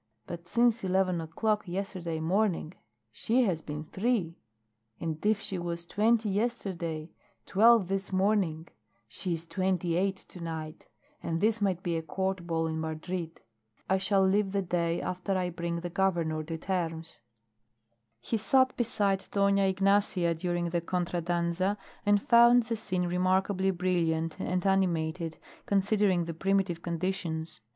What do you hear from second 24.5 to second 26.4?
animated considering the